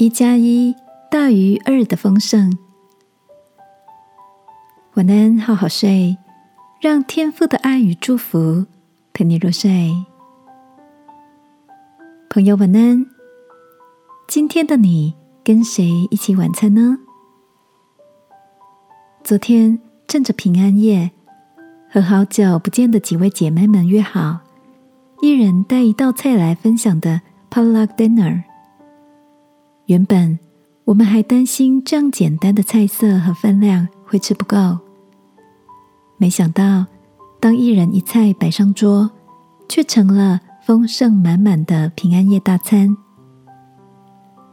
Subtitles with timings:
[0.00, 0.76] 一加一
[1.10, 2.56] 大于二的丰盛。
[4.94, 6.16] 晚安，好好睡，
[6.80, 8.64] 让天父的爱与祝福
[9.12, 9.92] 陪你入睡。
[12.30, 13.04] 朋友，晚安。
[14.28, 16.98] 今天的你跟谁一起晚餐呢？
[19.24, 21.10] 昨天趁着平安夜，
[21.90, 24.38] 和好久不见的几位姐妹们约好，
[25.22, 28.44] 一人带一道菜来分享的 potluck dinner。
[29.88, 30.38] 原本
[30.84, 34.78] 我们还担心这样简单的菜色和分量会吃不够，
[36.18, 36.84] 没想到
[37.40, 39.10] 当一人一菜摆上桌，
[39.66, 42.94] 却成了丰盛满满的平安夜大餐。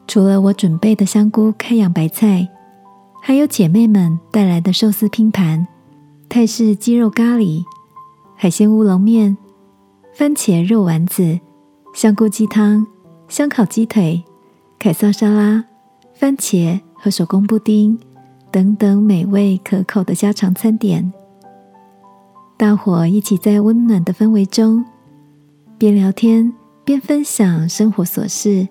[0.07, 2.47] 除了我准备的香菇开阳白菜，
[3.21, 5.67] 还有姐妹们带来的寿司拼盘、
[6.29, 7.61] 泰式鸡肉咖喱、
[8.37, 9.35] 海鲜乌龙面、
[10.13, 11.37] 番茄肉丸子、
[11.93, 12.87] 香菇鸡汤、
[13.27, 14.23] 香烤鸡腿。
[14.77, 15.65] 凯撒沙拉、
[16.13, 17.97] 番茄和手工布丁
[18.51, 21.11] 等等美味可口的家常餐点，
[22.55, 24.85] 大伙一起在温暖的氛围中，
[25.79, 28.67] 边聊天边分享生活琐事，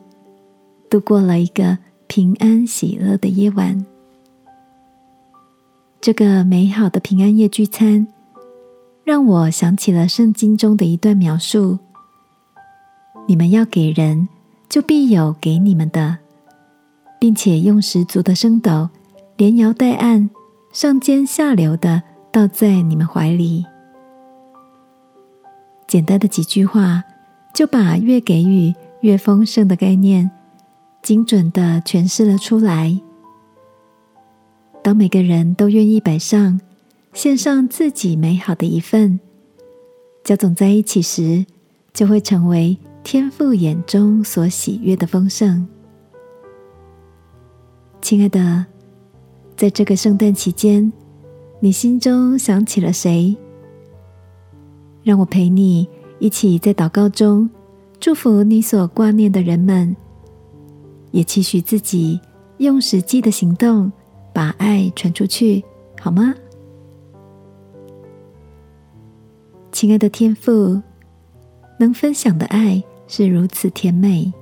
[0.88, 3.84] 度过了一个平安喜乐的夜晚。
[6.00, 8.06] 这个美好的平安夜聚餐，
[9.02, 11.78] 让我想起了圣经中的一段描述：
[13.26, 14.28] 你们要给人。
[14.74, 16.18] 就必有给你们的，
[17.20, 18.88] 并且用十足的升斗，
[19.36, 20.28] 连摇带按，
[20.72, 23.64] 上尖下流的倒在你们怀里。
[25.86, 27.04] 简单的几句话，
[27.54, 30.28] 就把越给予越丰盛的概念，
[31.04, 33.00] 精准的诠释了出来。
[34.82, 36.60] 当每个人都愿意摆上、
[37.12, 39.20] 献上自己美好的一份，
[40.24, 41.46] 交总在一起时，
[41.92, 42.76] 就会成为。
[43.04, 45.68] 天父眼中所喜悦的丰盛，
[48.00, 48.64] 亲爱的，
[49.54, 50.90] 在这个圣诞期间，
[51.60, 53.36] 你心中想起了谁？
[55.02, 55.86] 让我陪你
[56.18, 57.48] 一起在祷告中
[58.00, 59.94] 祝福你所挂念的人们，
[61.10, 62.18] 也期许自己
[62.56, 63.92] 用实际的行动
[64.32, 65.62] 把爱传出去，
[66.00, 66.34] 好吗？
[69.70, 70.80] 亲爱的天父，
[71.78, 72.82] 能分享的爱。
[73.06, 74.32] 是如此甜美，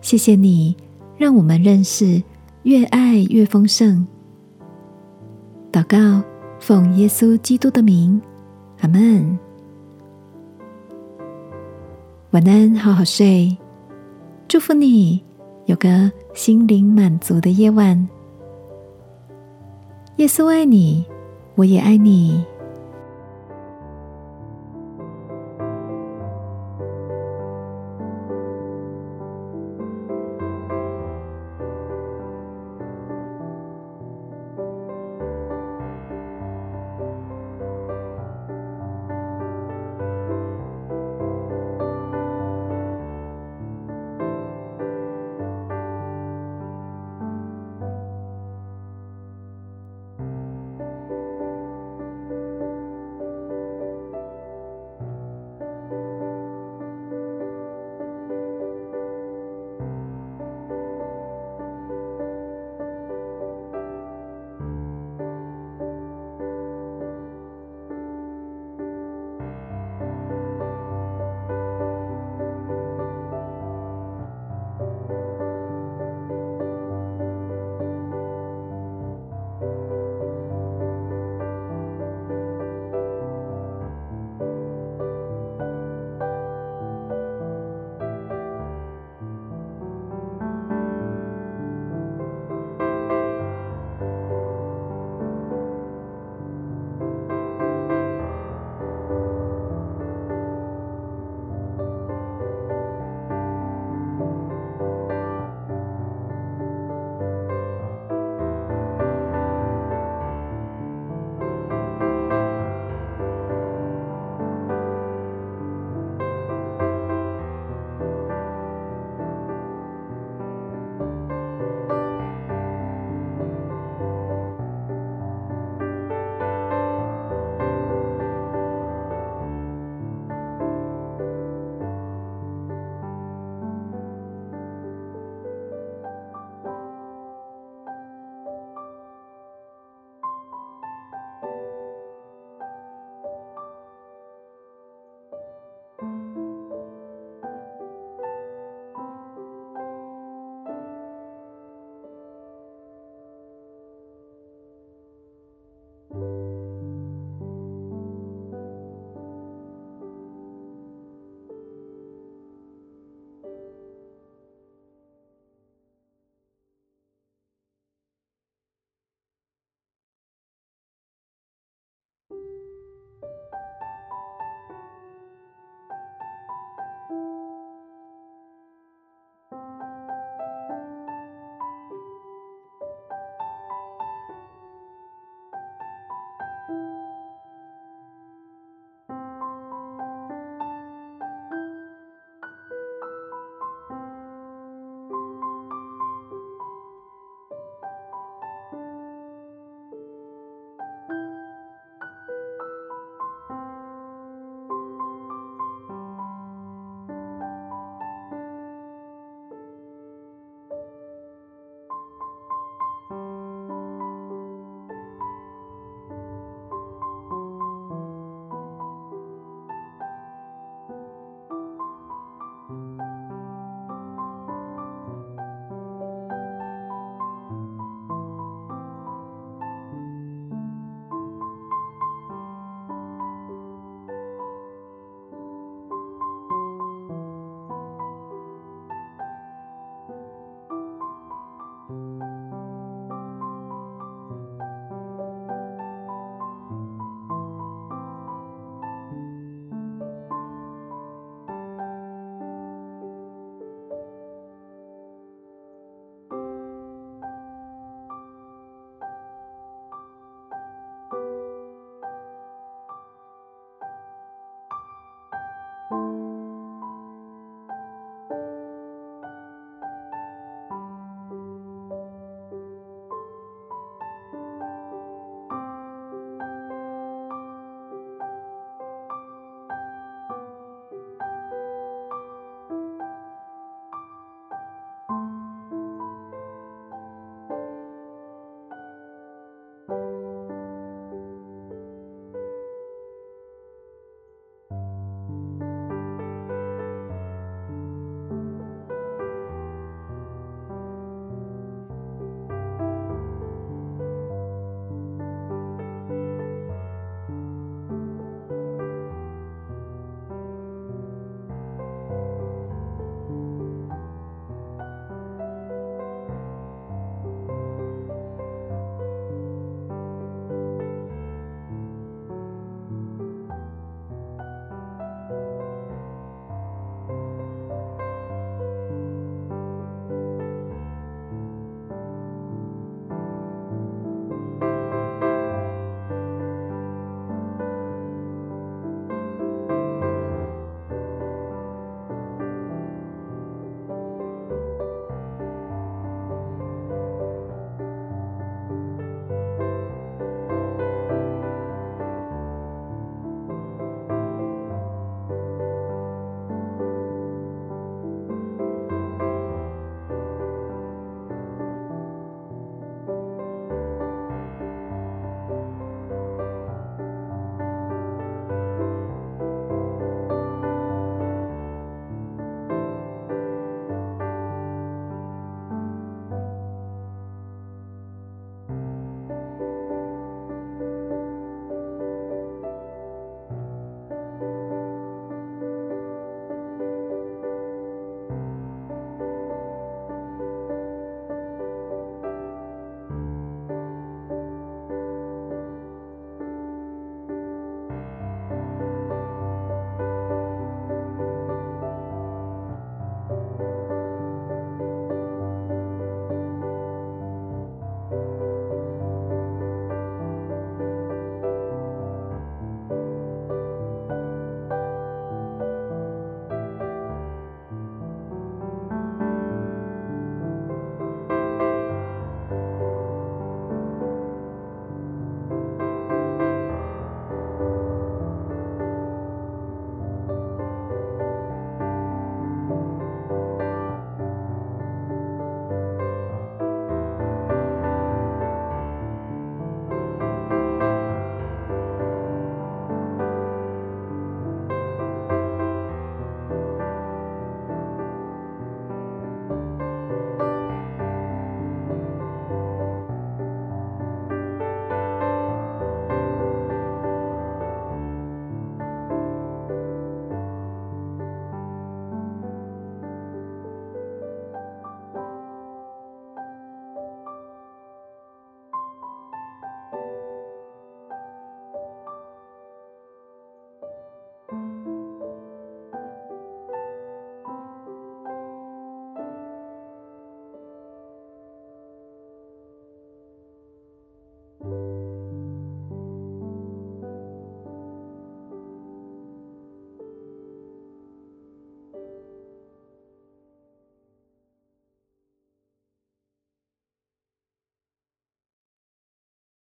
[0.00, 0.76] 谢谢你
[1.16, 2.22] 让我们认识
[2.64, 4.06] 越爱越丰盛。
[5.72, 6.22] 祷告，
[6.58, 8.20] 奉耶稣基督的名，
[8.80, 9.38] 阿门。
[12.32, 13.56] 晚安，好好睡，
[14.48, 15.22] 祝福你
[15.66, 18.08] 有个心灵满足的夜晚。
[20.16, 21.04] 耶稣爱你，
[21.54, 22.44] 我也爱你。